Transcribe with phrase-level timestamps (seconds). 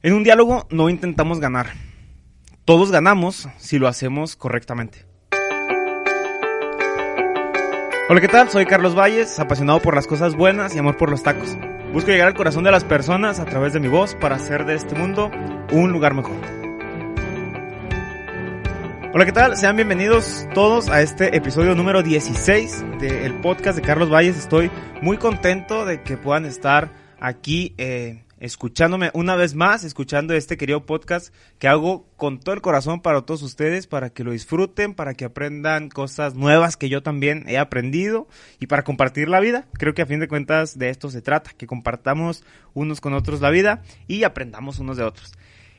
[0.00, 1.72] En un diálogo no intentamos ganar.
[2.64, 5.04] Todos ganamos si lo hacemos correctamente.
[8.08, 8.48] Hola, ¿qué tal?
[8.48, 11.58] Soy Carlos Valles, apasionado por las cosas buenas y amor por los tacos.
[11.92, 14.76] Busco llegar al corazón de las personas a través de mi voz para hacer de
[14.76, 15.32] este mundo
[15.72, 16.36] un lugar mejor.
[19.12, 19.56] Hola, ¿qué tal?
[19.56, 24.38] Sean bienvenidos todos a este episodio número 16 del podcast de Carlos Valles.
[24.38, 24.70] Estoy
[25.02, 30.86] muy contento de que puedan estar aquí eh, escuchándome una vez más, escuchando este querido
[30.86, 35.14] podcast que hago con todo el corazón para todos ustedes, para que lo disfruten, para
[35.14, 38.28] que aprendan cosas nuevas que yo también he aprendido
[38.60, 39.66] y para compartir la vida.
[39.74, 42.44] Creo que a fin de cuentas de esto se trata, que compartamos
[42.74, 45.32] unos con otros la vida y aprendamos unos de otros.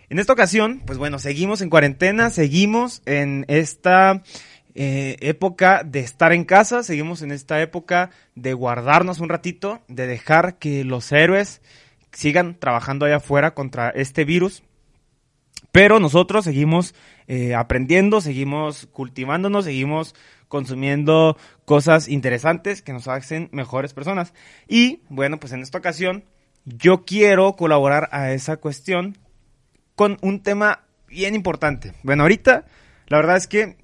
[0.09, 4.23] En esta ocasión, pues bueno, seguimos en cuarentena, seguimos en esta
[4.73, 10.07] eh, época de estar en casa, seguimos en esta época de guardarnos un ratito, de
[10.07, 11.61] dejar que los héroes
[12.11, 14.63] sigan trabajando allá afuera contra este virus.
[15.71, 16.95] Pero nosotros seguimos
[17.27, 20.15] eh, aprendiendo, seguimos cultivándonos, seguimos
[20.47, 24.33] consumiendo cosas interesantes que nos hacen mejores personas.
[24.67, 26.25] Y bueno, pues en esta ocasión
[26.65, 29.17] yo quiero colaborar a esa cuestión
[29.95, 31.93] con un tema bien importante.
[32.03, 32.65] Bueno, ahorita
[33.07, 33.77] la verdad es que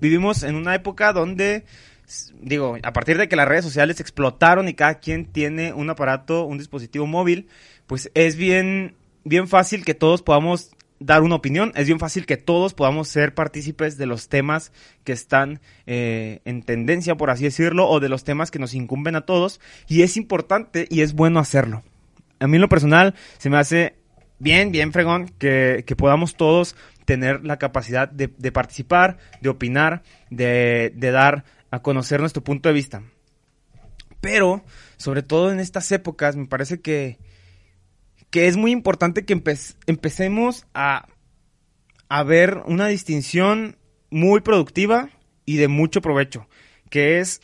[0.00, 1.64] vivimos en una época donde
[2.40, 6.44] digo, a partir de que las redes sociales explotaron y cada quien tiene un aparato,
[6.44, 7.48] un dispositivo móvil,
[7.86, 12.36] pues es bien, bien fácil que todos podamos dar una opinión, es bien fácil que
[12.36, 14.70] todos podamos ser partícipes de los temas
[15.02, 19.16] que están eh, en tendencia, por así decirlo, o de los temas que nos incumben
[19.16, 21.82] a todos, y es importante y es bueno hacerlo.
[22.38, 23.94] A mí en lo personal se me hace
[24.38, 30.02] bien, bien fregón que, que podamos todos tener la capacidad de, de participar, de opinar,
[30.30, 33.02] de, de dar a conocer nuestro punto de vista.
[34.20, 34.64] Pero,
[34.96, 37.18] sobre todo en estas épocas, me parece que,
[38.30, 39.40] que es muy importante que
[39.86, 41.06] empecemos a,
[42.08, 43.76] a ver una distinción
[44.10, 45.10] muy productiva
[45.46, 46.48] y de mucho provecho,
[46.90, 47.40] que es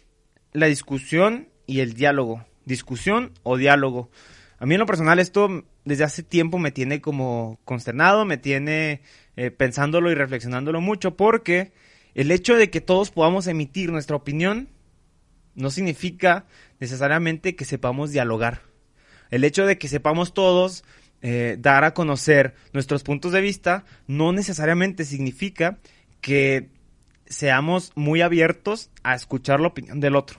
[0.53, 2.45] la discusión y el diálogo.
[2.65, 4.11] Discusión o diálogo.
[4.59, 9.03] A mí en lo personal esto desde hace tiempo me tiene como consternado, me tiene
[9.37, 11.73] eh, pensándolo y reflexionándolo mucho, porque
[12.17, 14.71] el hecho de que todos podamos emitir nuestra opinión
[15.55, 16.47] no significa
[16.81, 18.63] necesariamente que sepamos dialogar.
[19.31, 20.83] El hecho de que sepamos todos
[21.21, 25.79] eh, dar a conocer nuestros puntos de vista no necesariamente significa
[26.23, 26.71] que
[27.27, 30.39] seamos muy abiertos a escuchar la opinión del otro.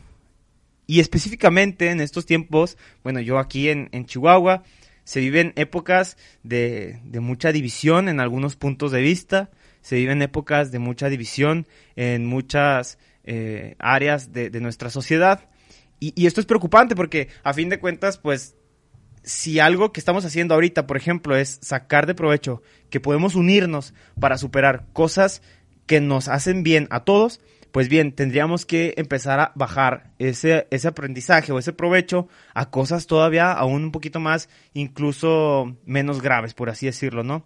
[0.87, 4.63] Y específicamente en estos tiempos, bueno, yo aquí en, Chihuahua,
[5.03, 9.51] se viven épocas de, de, mucha división en algunos puntos de vista,
[9.81, 15.49] se viven épocas de mucha división en muchas eh, áreas de, nuestra sociedad.
[15.99, 18.55] Y, esto es preocupante porque a fin de cuentas, pues,
[19.23, 23.93] si algo que estamos haciendo ahorita, por ejemplo, es sacar de provecho que podemos unirnos
[24.19, 25.41] para superar cosas
[25.85, 30.87] que nos hacen bien a todos, pues bien, tendríamos que empezar a bajar ese, ese
[30.87, 36.69] aprendizaje o ese provecho a cosas todavía aún un poquito más, incluso menos graves, por
[36.69, 37.45] así decirlo, ¿no?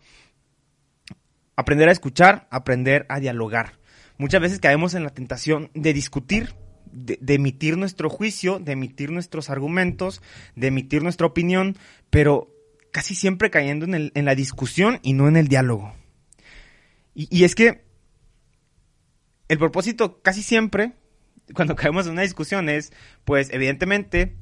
[1.61, 3.73] Aprender a escuchar, aprender a dialogar.
[4.17, 6.55] Muchas veces caemos en la tentación de discutir,
[6.91, 10.23] de, emitir nuestro juicio, de emitir nuestros argumentos,
[10.55, 11.77] de emitir nuestra opinión,
[12.09, 12.51] pero
[12.91, 15.93] casi siempre cayendo en, la discusión y no en el diálogo.
[17.13, 17.85] Y, es que
[19.47, 20.93] el propósito casi siempre,
[21.53, 22.91] cuando caemos en una discusión, es,
[23.23, 24.35] pues, evidentemente,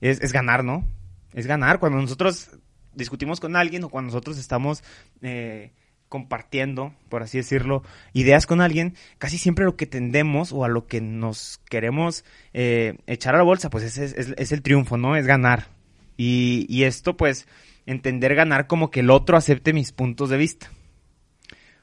[0.00, 0.88] es, ganar, ¿no?
[1.34, 1.78] Es ganar.
[1.78, 2.50] Cuando nosotros
[2.94, 4.82] discutimos con alguien o cuando nosotros estamos
[5.22, 5.70] eh,
[6.14, 7.82] compartiendo, por así decirlo,
[8.12, 12.98] ideas con alguien, casi siempre lo que tendemos o a lo que nos queremos eh,
[13.08, 15.16] echar a la bolsa, pues es, es, el triunfo, ¿no?
[15.16, 15.70] Es ganar.
[16.16, 17.48] Y, y esto, pues,
[17.84, 20.70] entender ganar como que el otro acepte mis puntos de vista.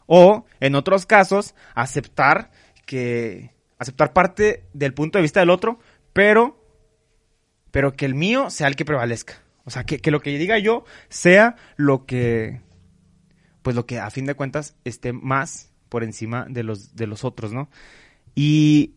[0.05, 2.51] O, en otros casos, aceptar
[2.85, 5.77] que, aceptar parte del punto de vista del otro,
[6.13, 6.57] pero,
[7.71, 9.41] pero que el mío sea el que prevalezca.
[9.65, 12.61] O sea, que, que lo que diga yo sea lo que,
[13.61, 17.23] pues lo que a fin de cuentas esté más por encima de los, de los
[17.23, 17.69] otros, ¿no?
[18.35, 18.93] Y,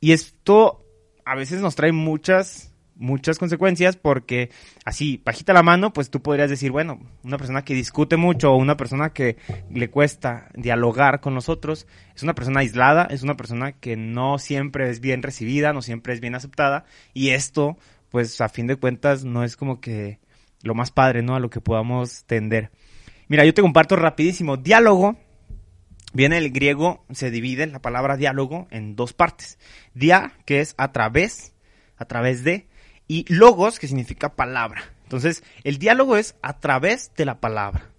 [0.00, 0.84] y esto
[1.24, 4.50] a veces nos trae muchas, muchas consecuencias porque
[4.84, 8.56] así, bajita la mano, pues tú podrías decir, bueno, una persona que discute mucho o
[8.56, 9.36] una persona que
[9.70, 14.38] le cuesta dialogar con los otros, es una persona aislada, es una persona que no
[14.38, 17.78] siempre es bien recibida, no siempre es bien aceptada y esto,
[18.10, 20.18] pues a fin de cuentas no es como que
[20.62, 21.34] lo más padre, ¿no?
[21.34, 22.70] A lo que podamos tender.
[23.30, 24.56] Mira, yo te comparto rapidísimo.
[24.56, 25.16] Diálogo
[26.12, 29.56] viene del griego, se divide la palabra diálogo en dos partes.
[29.94, 31.54] Dia, que es a través,
[31.96, 32.66] a través de,
[33.06, 34.82] y logos, que significa palabra.
[35.04, 37.92] Entonces, el diálogo es a través de la palabra.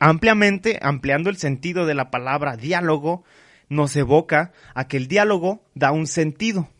[0.00, 3.24] ampliamente, ampliando el sentido de la palabra diálogo,
[3.68, 6.70] nos evoca a que el diálogo da un sentido.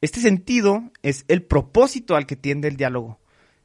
[0.00, 3.20] Este sentido es el propósito al que tiende el diálogo.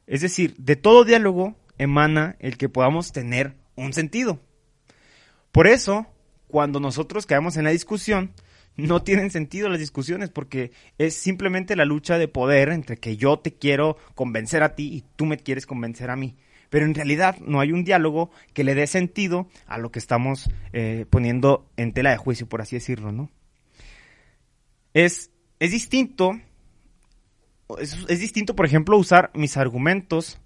[0.06, 4.40] Es decir, de todo diálogo emana el que podamos tener un sentido.
[5.52, 6.06] Por eso,
[6.48, 8.32] cuando nosotros caemos en la discusión,
[8.76, 13.38] no tienen sentido las discusiones porque es simplemente la lucha de poder entre que yo
[13.38, 16.36] te quiero convencer a ti y tú me quieres convencer a mí.
[16.68, 20.50] Pero en realidad no hay un diálogo que le dé sentido a lo que estamos
[20.72, 23.30] eh, poniendo en tela de juicio, por así decirlo, ¿no?
[24.92, 25.30] Es,
[25.60, 26.32] es distinto,
[27.78, 30.40] es, es distinto, por ejemplo, usar mis argumentos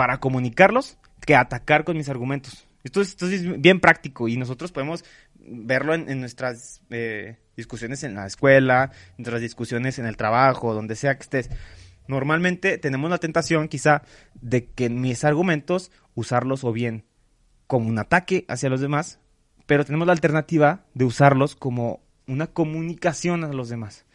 [0.00, 2.66] para comunicarlos que atacar con mis argumentos.
[2.84, 5.04] Esto es, bien práctico y nosotros podemos
[5.34, 10.96] verlo en, nuestras eh, discusiones en la escuela, en nuestras discusiones en el trabajo, donde
[10.96, 11.50] sea que estés.
[12.08, 14.00] Normalmente tenemos la tentación quizá
[14.40, 17.04] de que mis argumentos usarlos o bien
[17.66, 19.18] como un ataque hacia los demás,
[19.66, 24.06] pero tenemos la alternativa de usarlos como una comunicación a los demás.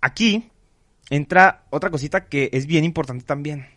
[0.00, 0.50] Aquí
[1.10, 3.73] entra otra cosita que es bien importante también.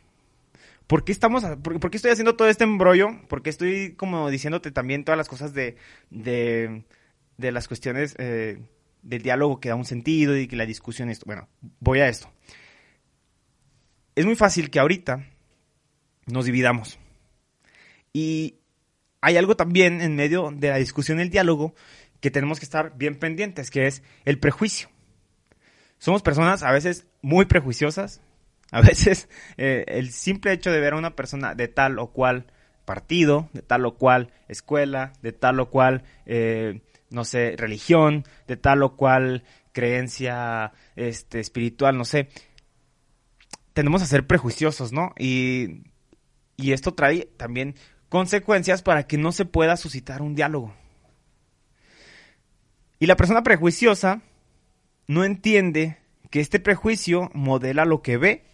[0.87, 3.09] ¿Por qué estamos, por, qué estoy haciendo todo este embrollo?
[3.27, 5.75] ¿Por qué estoy como diciéndote también todas las cosas de,
[6.09, 6.83] de,
[7.37, 8.59] de las cuestiones eh,
[9.03, 11.25] del diálogo que da un sentido y que la discusión esto?
[11.25, 11.47] Bueno,
[11.79, 12.31] voy a esto.
[14.15, 15.27] Es muy fácil que ahorita
[16.25, 16.97] nos dividamos.
[18.13, 18.55] Y
[19.21, 21.75] hay algo también en medio de la discusión, el diálogo,
[22.19, 24.89] que tenemos que estar bien pendientes, que es el prejuicio.
[25.99, 28.21] Somos personas a veces muy prejuiciosas,
[28.71, 32.47] a veces eh, el simple hecho de ver a una persona de tal o cual
[32.85, 38.55] partido, de tal o cual escuela, de tal o cual, eh, no sé, religión, de
[38.55, 39.43] tal o cual
[39.73, 42.29] creencia este, espiritual, no sé,
[43.73, 45.13] tenemos a ser prejuiciosos, ¿no?
[45.19, 45.83] Y,
[46.55, 47.75] y esto trae también
[48.09, 50.73] consecuencias para que no se pueda suscitar un diálogo.
[52.99, 54.21] Y la persona prejuiciosa
[55.07, 55.97] no entiende
[56.31, 58.45] que este prejuicio modela lo que ve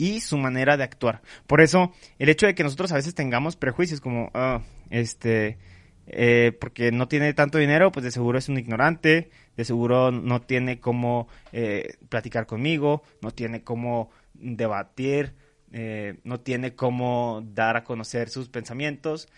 [0.00, 1.20] y su manera de actuar.
[1.46, 5.58] Por eso, el hecho de que nosotros a veces tengamos prejuicios como, ah, este,
[6.06, 10.40] eh, porque no tiene tanto dinero, pues de seguro es un ignorante, de seguro no
[10.40, 15.34] tiene cómo eh, platicar conmigo, no tiene cómo debatir,
[15.70, 19.28] eh, no tiene cómo dar a conocer sus pensamientos,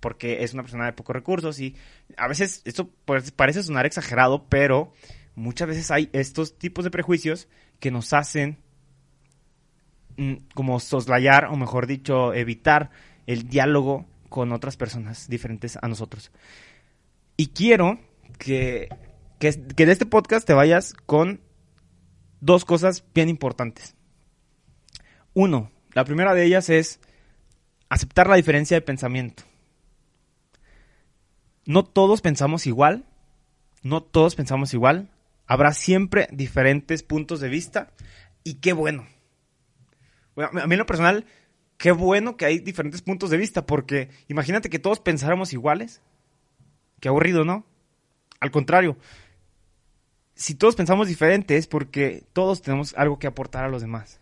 [0.00, 1.76] porque es una persona de pocos recursos y
[2.16, 4.92] a veces esto pues, parece sonar exagerado, pero
[5.36, 7.46] muchas veces hay estos tipos de prejuicios
[7.78, 8.58] que nos hacen
[10.54, 12.90] como soslayar, o mejor dicho, evitar
[13.26, 16.30] el diálogo con otras personas diferentes a nosotros.
[17.36, 17.98] Y quiero
[18.38, 18.88] que,
[19.38, 21.40] que, de este podcast te vayas con
[22.40, 23.94] dos cosas bien importantes.
[25.34, 27.00] Uno, la primera de ellas es
[27.88, 29.44] aceptar la diferencia de pensamiento.
[31.64, 33.04] No todos pensamos igual,
[33.82, 35.10] no todos pensamos igual,
[35.46, 37.92] habrá siempre diferentes puntos de vista
[38.42, 39.06] y qué bueno
[40.44, 41.26] a mí en lo personal,
[41.76, 46.02] qué bueno que hay diferentes puntos de vista, porque imagínate que todos pensáramos iguales.
[47.00, 47.64] Qué aburrido, ¿no?
[48.40, 48.96] Al contrario,
[50.34, 54.20] si todos pensamos diferente es porque todos tenemos algo que aportar a los demás.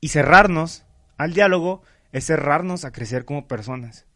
[0.00, 0.84] Y cerrarnos
[1.16, 1.82] al diálogo
[2.12, 4.06] es cerrarnos a crecer como personas.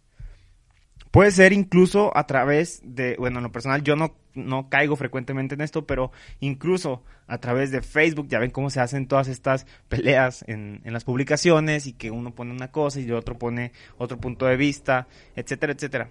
[1.11, 5.55] Puede ser incluso a través de, bueno, en lo personal yo no, no caigo frecuentemente
[5.55, 9.67] en esto, pero incluso a través de Facebook, ya ven cómo se hacen todas estas
[9.89, 13.73] peleas en, en las publicaciones y que uno pone una cosa y el otro pone
[13.99, 16.11] otro punto de vista, etcétera, etcétera.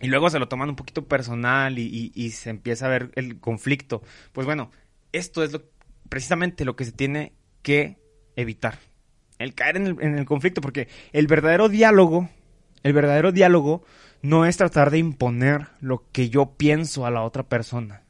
[0.00, 3.38] Y luego se lo toman un poquito personal y, y, se empieza a ver el
[3.38, 4.02] conflicto.
[4.32, 4.72] Pues bueno,
[5.12, 5.62] esto es lo,
[6.08, 7.98] precisamente lo que se tiene que
[8.34, 8.78] evitar.
[9.38, 12.28] El caer en el, en el conflicto, porque el verdadero diálogo
[12.82, 13.84] el verdadero diálogo
[14.22, 18.04] no es tratar de imponer lo que yo pienso a la otra persona.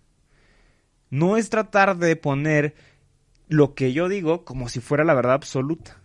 [1.11, 2.75] No es tratar de poner
[3.49, 6.00] lo que yo digo como si fuera la verdad absoluta.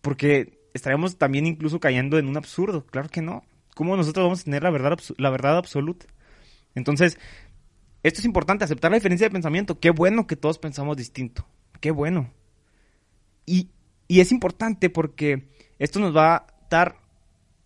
[0.00, 2.86] Porque estaríamos también incluso cayendo en un absurdo.
[2.86, 3.44] Claro que no.
[3.74, 6.06] ¿Cómo nosotros vamos a tener la verdad, la verdad absoluta?
[6.74, 7.18] Entonces,
[8.02, 9.78] esto es importante, aceptar la diferencia de pensamiento.
[9.78, 11.46] Qué bueno que todos pensamos distinto.
[11.80, 12.32] Qué bueno.
[13.46, 13.70] Y,
[14.08, 17.07] y es importante porque esto nos va a dar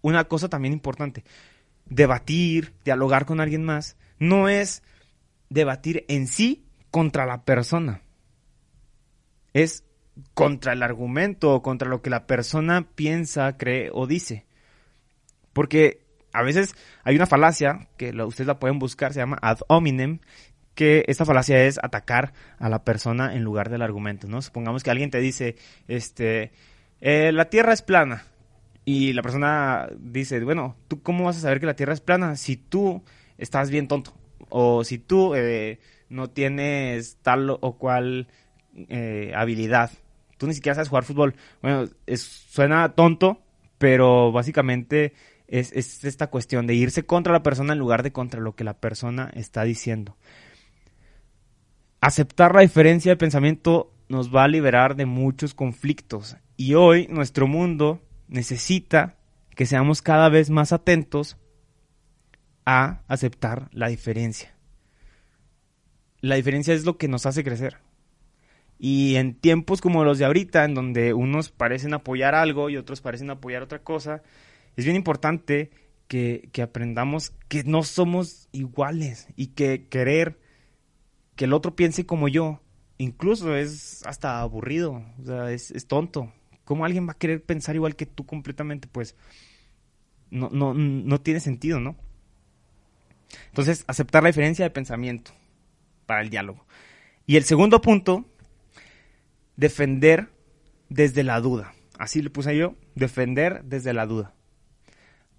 [0.02, 1.24] una cosa también importante.
[1.86, 4.82] Debatir, dialogar con alguien más, no es
[5.48, 8.02] debatir en sí contra la persona.
[9.52, 9.84] Es
[10.34, 14.46] contra el argumento o contra lo que la persona piensa, cree o dice.
[15.52, 20.20] Porque a veces hay una falacia, que ustedes la pueden buscar, se llama ad hominem,
[20.74, 24.40] que esta falacia es atacar a la persona en lugar del argumento, ¿no?
[24.40, 25.56] Supongamos que alguien te dice,
[25.88, 26.52] este,
[27.00, 28.24] eh, la Tierra es plana.
[28.84, 32.36] Y la persona dice, bueno, ¿tú cómo vas a saber que la Tierra es plana
[32.36, 33.02] si tú
[33.38, 34.12] estás bien tonto?
[34.48, 38.28] O si tú eh, no tienes tal o cual
[38.88, 39.90] eh, habilidad.
[40.36, 41.34] Tú ni siquiera sabes jugar fútbol.
[41.62, 43.40] Bueno, suena tonto,
[43.78, 45.12] pero básicamente
[45.46, 48.64] es, es, esta cuestión de irse contra la persona en lugar de contra lo que
[48.64, 50.16] la persona está diciendo.
[52.00, 56.36] Aceptar la diferencia de pensamiento nos va a liberar de muchos conflictos.
[56.56, 58.00] Y hoy nuestro mundo
[58.32, 59.18] necesita
[59.54, 61.36] que seamos cada vez más atentos
[62.64, 64.54] a aceptar la diferencia.
[66.20, 67.78] La diferencia es lo que nos hace crecer.
[68.78, 73.00] Y en tiempos como los de ahorita, en donde unos parecen apoyar algo y otros
[73.00, 74.22] parecen apoyar otra cosa,
[74.76, 75.70] es bien importante
[76.08, 80.40] que, aprendamos que no somos iguales y que querer
[81.36, 82.60] que el otro piense como yo,
[82.98, 86.32] incluso es hasta aburrido, o sea, es, es tonto.
[86.64, 88.88] ¿Cómo alguien va a querer pensar igual que tú completamente?
[88.88, 89.16] Pues
[90.30, 91.96] no, no, no tiene sentido, ¿no?
[93.46, 95.32] Entonces, aceptar la diferencia de pensamiento
[96.06, 96.66] para el diálogo.
[97.26, 98.26] Y el segundo punto,
[99.56, 100.28] defender
[100.88, 101.74] desde la duda.
[101.98, 104.34] Así le puse yo, defender desde la duda.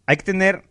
[0.06, 0.64] Hay que tener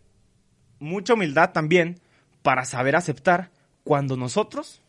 [0.79, 1.99] mucha humildad también
[2.41, 3.51] para saber aceptar
[3.83, 4.81] cuando nosotros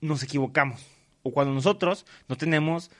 [0.00, 0.86] nos equivocamos
[1.22, 2.90] o cuando nosotros no tenemos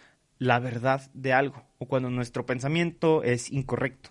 [0.44, 4.10] la verdad de algo o cuando nuestro pensamiento es incorrecto.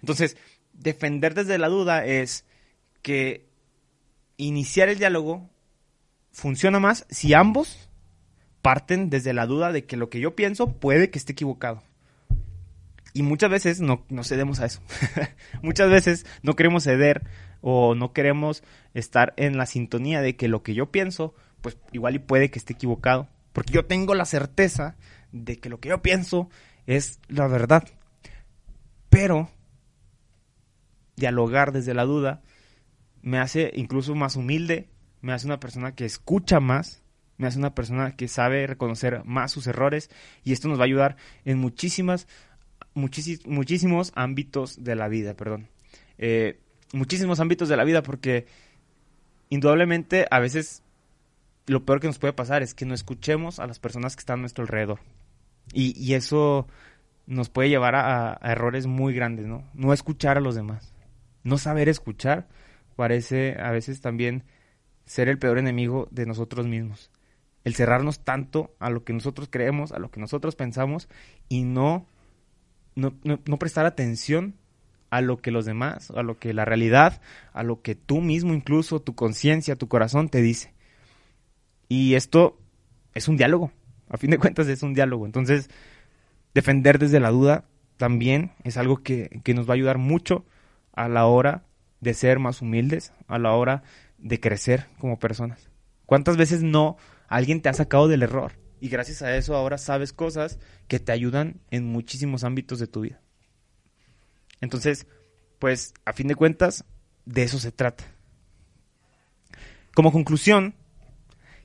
[0.00, 0.36] Entonces,
[0.72, 2.46] defender desde la duda es
[3.02, 3.46] que
[4.36, 5.50] iniciar el diálogo
[6.32, 7.88] funciona más si ambos
[8.62, 11.82] parten desde la duda de que lo que yo pienso puede que esté equivocado.
[13.12, 14.80] Y muchas veces no, no cedemos a eso.
[15.62, 17.22] muchas veces no queremos ceder
[17.60, 18.64] o no queremos
[18.94, 22.58] estar en la sintonía de que lo que yo pienso, pues igual y puede que
[22.58, 23.28] esté equivocado.
[23.54, 24.96] Porque yo tengo la certeza
[25.32, 26.50] de que lo que yo pienso
[26.86, 27.84] es la verdad.
[29.08, 29.48] Pero
[31.16, 32.42] dialogar desde la duda
[33.22, 34.88] me hace incluso más humilde,
[35.22, 37.02] me hace una persona que escucha más,
[37.38, 40.10] me hace una persona que sabe reconocer más sus errores
[40.42, 42.26] y esto nos va a ayudar en muchísimas,
[42.94, 45.68] muchísimos ámbitos de la vida, perdón.
[46.18, 46.58] Eh,
[46.92, 48.46] muchísimos ámbitos de la vida porque
[49.48, 50.83] indudablemente a veces
[51.66, 54.40] lo peor que nos puede pasar es que no escuchemos a las personas que están
[54.40, 55.00] a nuestro alrededor.
[55.72, 56.68] Y, eso
[57.26, 59.64] nos puede llevar a, errores muy grandes, ¿no?
[59.72, 60.92] No escuchar a los demás.
[61.42, 62.48] No saber escuchar
[62.96, 64.44] parece a veces también
[65.06, 67.10] ser el peor enemigo de nosotros mismos.
[67.64, 71.08] El cerrarnos tanto a lo que nosotros creemos, a lo que nosotros pensamos
[71.48, 72.06] y no,
[72.94, 74.54] no, no prestar atención
[75.08, 77.22] a lo que los demás, a lo que la realidad,
[77.54, 80.73] a lo que tú mismo incluso, tu conciencia, tu corazón te dice.
[81.88, 82.58] Y esto
[83.14, 83.72] es un diálogo,
[84.08, 85.26] a fin de cuentas es un diálogo.
[85.26, 85.68] Entonces,
[86.54, 87.64] defender desde la duda
[87.96, 90.44] también es algo que, nos va a ayudar mucho
[90.92, 91.64] a la hora
[92.00, 93.82] de ser más humildes, a la hora
[94.18, 95.68] de crecer como personas.
[96.06, 96.96] ¿Cuántas veces no
[97.28, 98.52] alguien te ha sacado del error?
[98.80, 103.02] Y gracias a eso ahora sabes cosas que te ayudan en muchísimos ámbitos de tu
[103.02, 103.20] vida.
[104.60, 105.06] Entonces,
[105.58, 106.84] pues a fin de cuentas,
[107.24, 108.04] de eso se trata.
[109.94, 110.74] Como conclusión,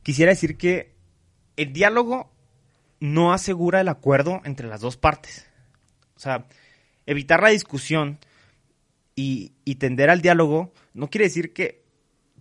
[0.09, 0.95] quisiera decir que
[1.55, 2.33] el diálogo
[2.99, 5.47] no asegura el acuerdo entre las dos partes.
[6.15, 6.47] O sea,
[7.05, 8.17] evitar la discusión
[9.13, 11.83] y, tender al diálogo no quiere decir que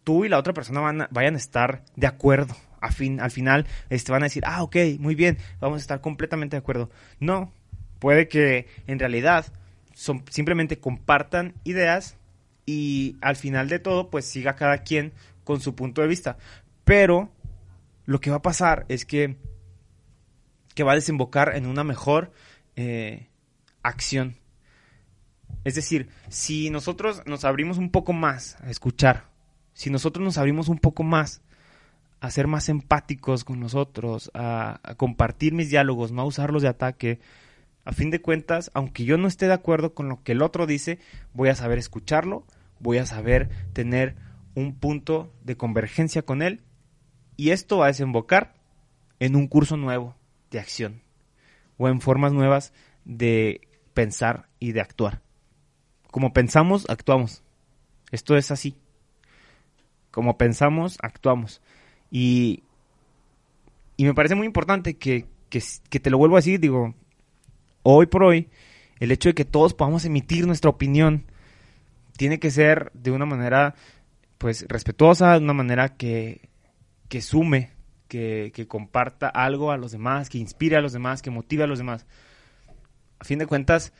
[0.02, 2.56] tú y la otra persona van vayan a estar de acuerdo.
[2.80, 6.00] A fin, al final este, van a decir, ah, ok, muy bien, vamos a estar
[6.00, 6.88] completamente de acuerdo.
[7.20, 7.52] No,
[7.98, 9.44] puede que en realidad
[9.92, 12.16] son, simplemente compartan ideas
[12.64, 15.12] y al final de todo, pues siga cada quien
[15.44, 16.38] con su punto de vista.
[16.84, 17.30] Pero
[18.08, 19.36] lo que va a pasar es que
[20.74, 22.32] que va a desembocar en una mejor
[22.74, 23.28] eh,
[23.82, 24.36] acción.
[25.64, 29.24] Es decir, si nosotros nos abrimos un poco más a escuchar,
[29.74, 31.42] si nosotros nos abrimos un poco más
[32.20, 37.20] a ser más empáticos con nosotros, a, compartir mis diálogos, no a usarlos de ataque,
[37.84, 40.66] a fin de cuentas, aunque yo no esté de acuerdo con lo que el otro
[40.66, 40.98] dice,
[41.34, 42.46] voy a saber escucharlo,
[42.80, 44.16] voy a saber tener
[44.54, 46.62] un punto de convergencia con él
[47.38, 48.52] y esto va a desembocar
[49.20, 50.16] en un curso nuevo,
[50.50, 51.02] de acción
[51.76, 52.72] o en formas nuevas
[53.04, 53.60] de
[53.94, 55.22] pensar y de actuar.
[56.10, 57.44] Como pensamos, actuamos.
[58.10, 58.76] Esto es así.
[60.10, 61.62] Como pensamos, actuamos.
[62.10, 62.64] Y,
[63.96, 66.94] y me parece muy importante que, que, que te lo vuelvo a decir, digo,
[67.84, 68.48] hoy por hoy,
[68.98, 71.24] el hecho de que todos podamos emitir nuestra opinión
[72.16, 73.76] tiene que ser de una manera
[74.38, 76.47] pues respetuosa, de una manera que,
[77.08, 77.72] que sume
[78.08, 81.78] que, comparta algo a los demás, que inspire a los demás, que motive a los
[81.78, 82.06] demás.
[83.18, 83.92] A fin de cuentas,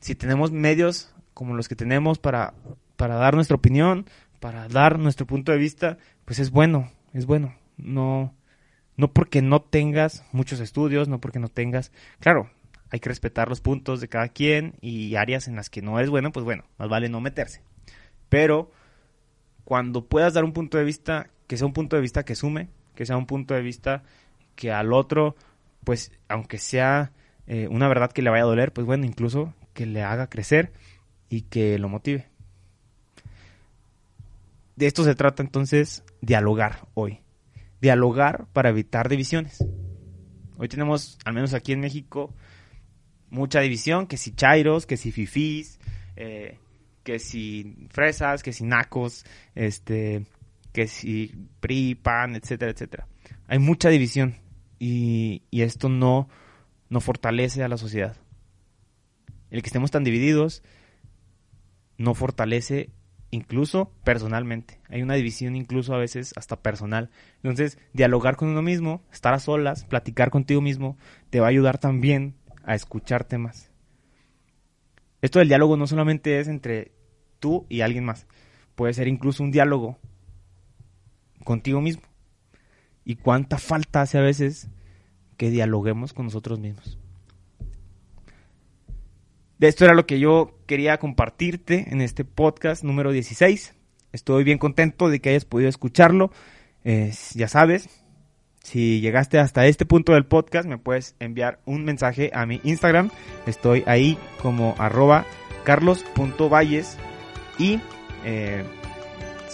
[0.00, 2.54] si tenemos medios como los que tenemos para,
[2.96, 4.06] para dar nuestra opinión,
[4.40, 7.54] para dar nuestro punto de vista, pues es bueno, es bueno.
[7.76, 8.34] No,
[8.96, 12.50] no porque no tengas muchos estudios, no porque no tengas, claro,
[12.90, 16.10] hay que respetar los puntos de cada quien y áreas en las que no es
[16.10, 17.62] bueno, pues bueno, más vale no meterse.
[18.28, 18.70] Pero
[19.64, 22.68] cuando puedas dar un punto de vista, que sea un punto de vista que sume,
[22.94, 24.02] que sea un punto de vista
[24.54, 25.36] que al otro,
[25.84, 27.12] pues aunque sea
[27.46, 30.72] eh, una verdad que le vaya a doler, pues bueno, incluso que le haga crecer
[31.28, 32.26] y que lo motive.
[34.76, 37.20] De esto se trata entonces dialogar hoy.
[37.80, 39.64] Dialogar para evitar divisiones.
[40.56, 42.32] Hoy tenemos, al menos aquí en México,
[43.30, 45.78] mucha división, que si chairos, que si fifís,
[46.16, 46.58] eh,
[47.02, 49.24] que si fresas, que si nacos,
[49.54, 50.24] este,
[50.74, 53.06] que si PRI, PAN, etcétera, etcétera.
[53.46, 54.34] Hay mucha división
[54.80, 56.28] y, y esto no,
[56.90, 58.16] no fortalece a la sociedad.
[59.50, 60.64] El que estemos tan divididos
[61.96, 62.90] no fortalece
[63.30, 64.80] incluso personalmente.
[64.88, 67.08] Hay una división incluso a veces hasta personal.
[67.36, 70.98] Entonces, dialogar con uno mismo, estar a solas, platicar contigo mismo,
[71.30, 73.70] te va a ayudar también a escucharte más.
[75.22, 76.90] Esto del diálogo no solamente es entre
[77.38, 78.26] tú y alguien más,
[78.74, 80.00] puede ser incluso un diálogo
[81.44, 82.02] contigo mismo.
[83.04, 84.68] Y cuánta falta hace a veces
[85.36, 86.98] que dialoguemos con nosotros mismos.
[89.58, 93.74] De esto era lo que yo quería compartirte en este podcast número 16.
[94.12, 96.30] Estoy bien contento de que hayas podido escucharlo.
[97.34, 97.88] ya sabes,
[98.64, 103.10] si llegaste hasta este punto del podcast, me puedes enviar un mensaje a mi Instagram.
[103.46, 105.26] Estoy ahí como arroba
[105.64, 106.96] carlos.valles.
[107.58, 107.78] Y
[108.24, 108.64] eh,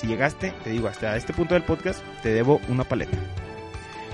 [0.01, 3.19] si llegaste, te digo, hasta este punto del podcast, te debo una paleta.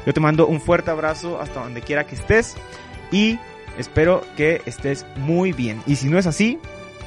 [0.04, 2.56] Yo te mando un fuerte abrazo hasta donde quiera que estés.
[3.12, 3.38] Y
[3.78, 5.82] espero que estés muy bien.
[5.86, 6.58] Y si no es así,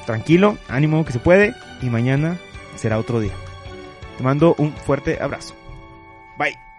[0.06, 1.54] tranquilo, ánimo que se puede.
[1.82, 2.38] Y mañana
[2.76, 3.32] será otro día.
[4.16, 5.54] Te mando un fuerte abrazo.
[6.38, 6.69] Bye.